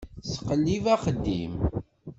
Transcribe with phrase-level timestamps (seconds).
[0.23, 1.53] Tettqellib axeddim.